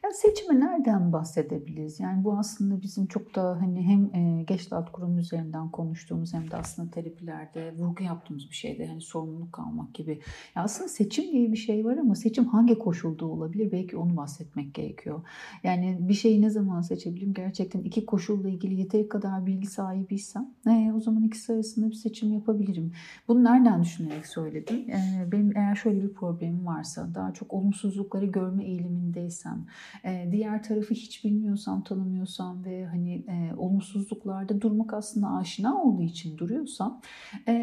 Ya 0.04 0.10
seçimi 0.10 0.60
nereden 0.60 1.12
bahsedebiliriz? 1.12 2.00
Yani 2.00 2.24
bu 2.24 2.38
aslında 2.38 2.82
bizim 2.82 3.06
çok 3.06 3.34
da 3.34 3.42
hani 3.60 3.82
hem 3.82 4.22
e, 4.22 4.38
Geçlat 4.48 4.92
kurum 4.92 5.18
üzerinden 5.18 5.70
konuştuğumuz 5.70 6.34
hem 6.34 6.50
de 6.50 6.56
aslında 6.56 6.90
terapilerde 6.90 7.72
vurgu 7.72 8.02
yaptığımız 8.04 8.50
bir 8.50 8.54
şeyde 8.54 8.86
hani 8.86 9.00
sorumluluk 9.00 9.58
almak 9.58 9.94
gibi. 9.94 10.20
Ya 10.56 10.62
aslında 10.62 10.88
seçim 10.88 11.32
diye 11.32 11.52
bir 11.52 11.56
şey 11.56 11.84
var 11.84 11.96
ama 11.98 12.14
seçim 12.14 12.44
hangi 12.44 12.78
koşulda 12.78 13.26
olabilir? 13.26 13.72
Belki 13.72 13.96
onu 13.96 14.16
bahsetmek 14.16 14.74
gerekiyor. 14.74 15.20
Yani 15.62 15.98
bir 16.00 16.14
şeyi 16.14 16.42
ne 16.42 16.50
zaman 16.50 16.80
seçebilirim? 16.80 17.34
Gerçekten 17.34 17.80
iki 17.80 18.06
koşulla 18.06 18.48
ilgili 18.48 18.74
yeteri 18.74 19.08
kadar 19.08 19.46
bilgi 19.46 19.66
sahibiysem 19.66 20.50
e, 20.68 20.92
o 20.96 21.00
zaman 21.00 21.22
ikisi 21.22 21.52
arasında 21.52 21.90
bir 21.90 21.94
seçim 21.94 22.32
yapabilirim. 22.32 22.92
Bunu 23.28 23.44
nereden 23.44 23.82
düşünerek 23.82 24.26
söyledim? 24.26 24.76
E, 24.90 25.28
benim 25.32 25.56
eğer 25.56 25.74
şöyle 25.74 26.02
bir 26.02 26.12
problemim 26.12 26.66
varsa 26.66 27.14
daha 27.14 27.32
çok 27.32 27.52
olumsuzlukları 27.54 28.26
görme 28.26 28.64
eğilimindeysem 28.64 29.66
e, 30.04 30.28
diğer 30.32 30.62
tarafı 30.62 30.94
hiç 30.94 31.24
bilmiyorsam, 31.24 31.84
tanımıyorsam 31.84 32.64
ve 32.64 32.86
hani 32.86 33.14
e, 33.14 33.54
olumsuzluklarda 33.56 34.60
durmak 34.60 34.94
aslında 34.94 35.30
aşina 35.30 35.82
olduğu 35.82 36.02
için 36.02 36.38
duruyorsam 36.38 37.00
e, 37.48 37.54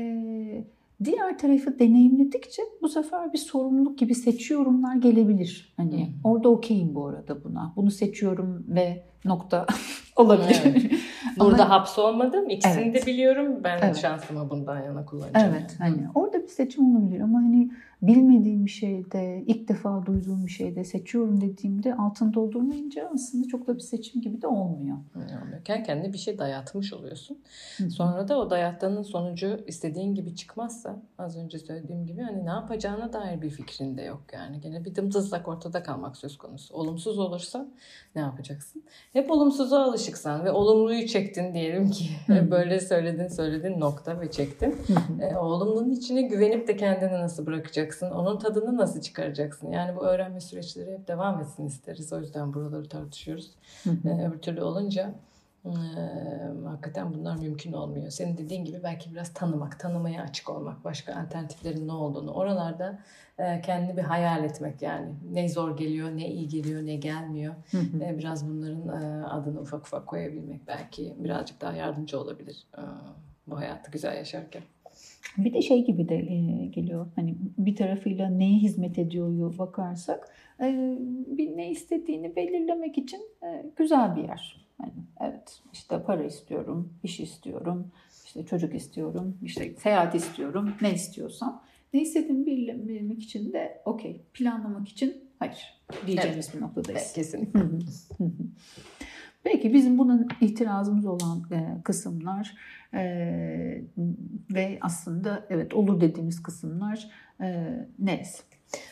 diğer 1.03 1.37
tarafı 1.37 1.79
deneyimledikçe 1.79 2.61
bu 2.81 2.89
sefer 2.89 3.33
bir 3.33 3.37
sorumluluk 3.37 3.97
gibi 3.97 4.15
seçiyorumlar 4.15 4.95
gelebilir. 4.95 5.73
Hani 5.77 6.07
hmm. 6.07 6.13
orada 6.23 6.49
okeyim 6.49 6.95
bu 6.95 7.07
arada 7.07 7.43
buna. 7.43 7.73
Bunu 7.75 7.91
seçiyorum 7.91 8.65
ve 8.67 9.03
nokta 9.25 9.65
olabilir. 10.15 10.61
Evet. 10.65 10.91
Burada 11.39 11.65
Ama, 11.65 11.75
hapsolmadım. 11.75 12.49
İkisini 12.49 12.83
evet. 12.83 13.01
de 13.01 13.11
biliyorum. 13.11 13.63
Ben 13.63 13.79
evet. 13.83 13.97
şansımı 13.97 14.49
bundan 14.49 14.81
yana 14.81 15.05
kullanacağım. 15.05 15.53
Evet. 15.53 15.77
Yani. 15.79 15.91
Hani 15.91 16.07
orada 16.15 16.43
bir 16.43 16.47
seçim 16.47 16.95
olabilir 16.95 17.19
ama 17.19 17.37
hani 17.37 17.71
bilmediğim 18.07 18.65
bir 18.65 18.71
şeyde, 18.71 19.43
ilk 19.47 19.67
defa 19.67 20.05
duyduğum 20.05 20.45
bir 20.45 20.51
şeyde 20.51 20.83
seçiyorum 20.83 21.41
dediğimde 21.41 21.95
altını 21.95 22.33
doldurmayınca 22.33 23.09
aslında 23.13 23.47
çok 23.47 23.67
da 23.67 23.75
bir 23.75 23.79
seçim 23.79 24.21
gibi 24.21 24.41
de 24.41 24.47
olmuyor. 24.47 24.97
Yani 25.67 25.83
kendine 25.83 26.13
bir 26.13 26.17
şey 26.17 26.37
dayatmış 26.39 26.93
oluyorsun. 26.93 27.37
Sonra 27.89 28.27
da 28.27 28.39
o 28.39 28.49
dayattığının 28.49 29.01
sonucu 29.01 29.59
istediğin 29.67 30.15
gibi 30.15 30.35
çıkmazsa 30.35 31.01
az 31.17 31.37
önce 31.37 31.59
söylediğim 31.59 32.05
gibi 32.05 32.21
hani 32.21 32.45
ne 32.45 32.49
yapacağına 32.49 33.13
dair 33.13 33.41
bir 33.41 33.49
fikrin 33.49 33.97
de 33.97 34.01
yok 34.01 34.23
yani. 34.33 34.61
Gene 34.61 34.85
bir 34.85 34.95
dımdızlak 34.95 35.47
ortada 35.47 35.83
kalmak 35.83 36.17
söz 36.17 36.37
konusu. 36.37 36.73
Olumsuz 36.73 37.19
olursa 37.19 37.67
ne 38.15 38.21
yapacaksın? 38.21 38.83
Hep 39.13 39.31
olumsuza 39.31 39.83
alışıksan 39.83 40.45
ve 40.45 40.51
olumluyu 40.51 41.07
çektin 41.07 41.53
diyelim 41.53 41.91
ki 41.91 42.09
böyle 42.51 42.79
söyledin 42.79 43.27
söyledin 43.27 43.79
nokta 43.79 44.21
ve 44.21 44.31
çektin. 44.31 44.75
e, 45.21 45.35
olumlunun 45.35 45.91
içine 45.91 46.21
güvenip 46.21 46.67
de 46.67 46.77
kendini 46.77 47.13
nasıl 47.13 47.45
bırakacaksın? 47.45 47.94
Yapacaksın? 47.95 48.19
Onun 48.19 48.39
tadını 48.39 48.77
nasıl 48.77 49.01
çıkaracaksın? 49.01 49.71
Yani 49.71 49.95
bu 49.95 50.05
öğrenme 50.05 50.39
süreçleri 50.41 50.91
hep 50.91 51.07
devam 51.07 51.41
etsin 51.41 51.67
isteriz. 51.67 52.13
O 52.13 52.19
yüzden 52.19 52.53
buraları 52.53 52.89
tartışıyoruz. 52.89 53.51
Hı 53.83 53.89
hı. 53.89 54.09
Ee, 54.09 54.27
öbür 54.27 54.39
türlü 54.39 54.61
olunca 54.61 55.13
e, 55.65 55.71
hakikaten 56.65 57.13
bunlar 57.13 57.37
mümkün 57.37 57.73
olmuyor. 57.73 58.09
Senin 58.09 58.37
dediğin 58.37 58.65
gibi 58.65 58.83
belki 58.83 59.11
biraz 59.11 59.33
tanımak, 59.33 59.79
tanımaya 59.79 60.23
açık 60.23 60.49
olmak, 60.49 60.83
başka 60.83 61.15
alternatiflerin 61.15 61.87
ne 61.87 61.91
olduğunu, 61.91 62.31
oralarda 62.31 62.99
e, 63.39 63.61
kendini 63.61 63.97
bir 63.97 64.01
hayal 64.01 64.43
etmek 64.43 64.81
yani. 64.81 65.13
Ne 65.31 65.49
zor 65.49 65.77
geliyor, 65.77 66.09
ne 66.09 66.27
iyi 66.29 66.47
geliyor, 66.47 66.85
ne 66.85 66.95
gelmiyor. 66.95 67.53
Hı 67.71 67.77
hı. 67.77 68.03
E, 68.03 68.17
biraz 68.17 68.49
bunların 68.49 68.87
e, 68.87 69.25
adını 69.25 69.61
ufak 69.61 69.87
ufak 69.87 70.07
koyabilmek 70.07 70.67
belki 70.67 71.15
birazcık 71.17 71.61
daha 71.61 71.73
yardımcı 71.73 72.19
olabilir 72.19 72.67
e, 72.77 72.81
bu 73.47 73.57
hayatı 73.57 73.91
güzel 73.91 74.17
yaşarken. 74.17 74.63
Bir 75.37 75.53
de 75.53 75.61
şey 75.61 75.85
gibi 75.85 76.09
de 76.09 76.15
e, 76.15 76.65
geliyor. 76.65 77.07
Hani 77.15 77.35
bir 77.57 77.75
tarafıyla 77.75 78.29
neye 78.29 78.57
hizmet 78.57 78.99
ediyor 78.99 79.57
bakarsak 79.57 80.35
e, 80.61 80.97
bir 81.27 81.57
ne 81.57 81.71
istediğini 81.71 82.35
belirlemek 82.35 82.97
için 82.97 83.21
e, 83.43 83.65
güzel 83.75 84.15
bir 84.15 84.23
yer. 84.23 84.65
Yani 84.81 84.93
evet 85.21 85.61
işte 85.73 86.03
para 86.03 86.23
istiyorum, 86.23 86.93
iş 87.03 87.19
istiyorum, 87.19 87.91
işte 88.25 88.45
çocuk 88.45 88.75
istiyorum, 88.75 89.37
işte 89.43 89.75
seyahat 89.75 90.15
istiyorum, 90.15 90.73
ne 90.81 90.93
istiyorsam 90.93 91.63
Ne 91.95 92.01
istediğimi 92.01 92.45
bilmek 92.87 93.23
için 93.23 93.53
de 93.53 93.81
okey. 93.85 94.21
Planlamak 94.33 94.87
için 94.87 95.17
hayır 95.39 95.81
diyeceğimiz 96.07 96.45
evet. 96.45 96.55
bir 96.55 96.61
noktadayız. 96.61 97.01
Evet, 97.01 97.13
kesinlikle. 97.15 97.59
Peki 99.45 99.73
bizim 99.73 99.97
bunun 99.97 100.27
itirazımız 100.41 101.05
olan 101.05 101.43
e, 101.51 101.81
kısımlar 101.83 102.55
e, 102.93 103.01
ve 104.53 104.77
aslında 104.81 105.45
evet 105.49 105.73
olur 105.73 106.01
dediğimiz 106.01 106.43
kısımlar 106.43 107.09
e, 107.41 107.65
neresi? 107.99 108.43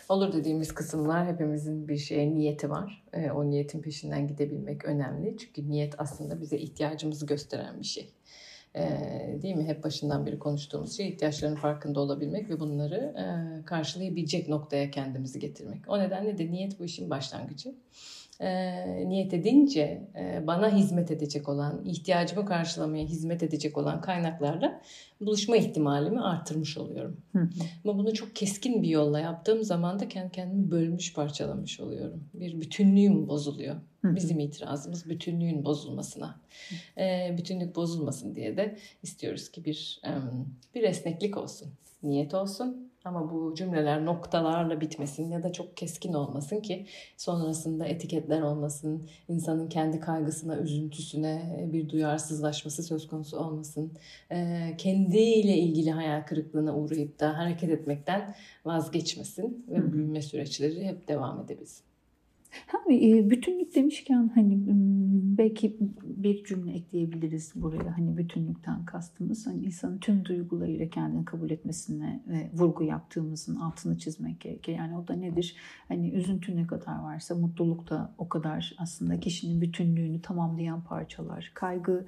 Olur 0.09 0.33
dediğimiz 0.33 0.73
kısımlar 0.73 1.27
hepimizin 1.27 1.87
bir 1.87 1.97
şeye 1.97 2.35
niyeti 2.35 2.69
var. 2.69 3.03
E, 3.13 3.31
o 3.31 3.49
niyetin 3.49 3.81
peşinden 3.81 4.27
gidebilmek 4.27 4.85
önemli. 4.85 5.37
Çünkü 5.37 5.69
niyet 5.69 5.95
aslında 5.97 6.41
bize 6.41 6.57
ihtiyacımızı 6.57 7.25
gösteren 7.25 7.79
bir 7.79 7.85
şey. 7.85 8.09
E, 8.75 8.81
değil 9.41 9.55
mi? 9.55 9.65
Hep 9.65 9.83
başından 9.83 10.25
beri 10.25 10.39
konuştuğumuz 10.39 10.97
şey 10.97 11.09
ihtiyaçların 11.09 11.55
farkında 11.55 11.99
olabilmek 11.99 12.49
ve 12.49 12.59
bunları 12.59 13.15
e, 13.17 13.25
karşılayabilecek 13.65 14.49
noktaya 14.49 14.91
kendimizi 14.91 15.39
getirmek. 15.39 15.89
O 15.89 15.99
nedenle 15.99 16.37
de 16.37 16.51
niyet 16.51 16.79
bu 16.79 16.85
işin 16.85 17.09
başlangıcı 17.09 17.75
e, 18.39 19.09
niyet 19.09 19.33
edince 19.33 20.07
e, 20.15 20.47
bana 20.47 20.75
hizmet 20.75 21.11
edecek 21.11 21.49
olan, 21.49 21.85
ihtiyacımı 21.85 22.45
karşılamaya 22.45 23.05
hizmet 23.05 23.43
edecek 23.43 23.77
olan 23.77 24.01
kaynaklarla 24.01 24.81
buluşma 25.21 25.57
ihtimalimi 25.57 26.21
arttırmış 26.21 26.77
oluyorum. 26.77 27.17
Hı 27.31 27.39
hı. 27.39 27.49
Ama 27.83 27.97
bunu 27.97 28.13
çok 28.13 28.35
keskin 28.35 28.83
bir 28.83 28.87
yolla 28.87 29.19
yaptığım 29.19 29.63
zaman 29.63 29.99
da 29.99 30.07
kendi 30.07 30.31
kendimi 30.31 30.71
bölmüş, 30.71 31.13
parçalamış 31.13 31.79
oluyorum. 31.79 32.23
Bir 32.33 32.61
bütünlüğüm 32.61 33.27
bozuluyor. 33.27 33.75
Hı. 34.01 34.15
Bizim 34.15 34.39
itirazımız 34.39 35.09
bütünlüğün 35.09 35.65
bozulmasına. 35.65 36.39
E, 36.97 37.35
bütünlük 37.37 37.75
bozulmasın 37.75 38.35
diye 38.35 38.57
de 38.57 38.77
istiyoruz 39.03 39.51
ki 39.51 39.65
bir 39.65 40.01
bir 40.75 40.83
esneklik 40.83 41.37
olsun, 41.37 41.67
niyet 42.03 42.33
olsun 42.33 42.92
ama 43.05 43.31
bu 43.31 43.55
cümleler 43.55 44.05
noktalarla 44.05 44.81
bitmesin 44.81 45.31
ya 45.31 45.43
da 45.43 45.51
çok 45.51 45.77
keskin 45.77 46.13
olmasın 46.13 46.59
ki 46.59 46.85
sonrasında 47.17 47.85
etiketler 47.85 48.41
olmasın, 48.41 49.09
insanın 49.27 49.69
kendi 49.69 49.99
kaygısına, 49.99 50.57
üzüntüsüne 50.57 51.65
bir 51.73 51.89
duyarsızlaşması 51.89 52.83
söz 52.83 53.07
konusu 53.07 53.39
olmasın. 53.39 53.91
Ee, 54.31 54.75
kendiyle 54.77 55.57
ilgili 55.57 55.91
hayal 55.91 56.21
kırıklığına 56.25 56.77
uğrayıp 56.77 57.19
da 57.19 57.37
hareket 57.37 57.69
etmekten 57.69 58.35
vazgeçmesin 58.65 59.65
ve 59.69 59.93
büyüme 59.93 60.21
süreçleri 60.21 60.85
hep 60.85 61.07
devam 61.07 61.41
edebilsin. 61.41 61.92
Hani 62.67 63.29
bütünlük 63.29 63.75
demişken 63.75 64.31
hani 64.35 64.63
belki 65.37 65.77
bir 66.03 66.43
cümle 66.43 66.73
ekleyebiliriz 66.73 67.51
buraya. 67.55 67.97
Hani 67.97 68.17
bütünlükten 68.17 68.85
kastımız 68.85 69.47
hani 69.47 69.65
insanın 69.65 69.97
tüm 69.97 70.25
duygularıyla 70.25 70.89
kendini 70.89 71.25
kabul 71.25 71.49
etmesine 71.49 72.23
vurgu 72.53 72.83
yaptığımızın 72.83 73.55
altını 73.55 73.97
çizmek 73.97 74.39
gerekir. 74.39 74.73
Yani 74.73 74.97
o 74.97 75.07
da 75.07 75.13
nedir? 75.13 75.55
Hani 75.87 76.09
üzüntü 76.09 76.55
ne 76.55 76.67
kadar 76.67 76.99
varsa 76.99 77.35
mutluluk 77.35 77.89
da 77.89 78.13
o 78.17 78.29
kadar 78.29 78.75
aslında 78.77 79.19
kişinin 79.19 79.61
bütünlüğünü 79.61 80.21
tamamlayan 80.21 80.83
parçalar. 80.83 81.51
Kaygı 81.53 82.05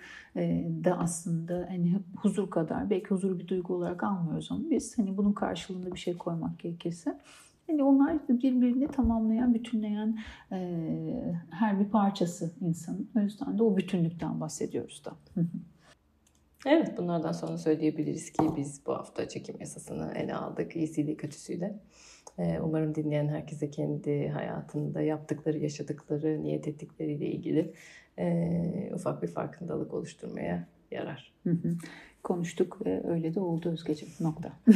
da 0.83 0.97
aslında 0.97 1.67
hani 1.69 1.99
huzur 2.15 2.49
kadar 2.49 2.89
belki 2.89 3.07
huzur 3.07 3.39
bir 3.39 3.47
duygu 3.47 3.73
olarak 3.73 4.03
almıyoruz 4.03 4.47
ama 4.51 4.69
biz 4.69 4.97
hani 4.97 5.17
bunun 5.17 5.33
karşılığında 5.33 5.91
bir 5.91 5.99
şey 5.99 6.17
koymak 6.17 6.59
gerekirse 6.59 7.19
yani 7.69 7.83
onlar 7.83 8.27
birbirini 8.27 8.87
tamamlayan, 8.87 9.53
bütünleyen 9.53 10.19
e, 10.51 10.57
her 11.51 11.79
bir 11.79 11.85
parçası 11.85 12.53
insanın. 12.61 13.09
O 13.17 13.19
yüzden 13.19 13.57
de 13.57 13.63
o 13.63 13.77
bütünlükten 13.77 14.41
bahsediyoruz 14.41 15.05
da. 15.05 15.13
evet 16.65 16.97
bunlardan 16.97 17.31
sonra 17.31 17.57
söyleyebiliriz 17.57 18.31
ki 18.31 18.43
biz 18.57 18.81
bu 18.85 18.93
hafta 18.93 19.27
çekim 19.29 19.55
yasasını 19.59 20.13
ele 20.15 20.35
aldık. 20.35 20.75
İyisiyle 20.75 21.15
kötüsüyle. 21.15 21.79
Umarım 22.63 22.95
dinleyen 22.95 23.27
herkese 23.27 23.71
kendi 23.71 24.29
hayatında 24.29 25.01
yaptıkları, 25.01 25.57
yaşadıkları, 25.57 26.43
niyet 26.43 26.67
ettikleriyle 26.67 27.25
ilgili 27.25 27.73
e, 28.19 28.91
ufak 28.93 29.23
bir 29.23 29.27
farkındalık 29.27 29.93
oluşturmaya 29.93 30.67
yarar. 30.91 31.33
Konuştuk 32.23 32.85
ve 32.85 33.07
öyle 33.07 33.35
de 33.35 33.39
oldu 33.39 33.69
Özgeciğim. 33.69 34.13
Nokta. 34.19 34.53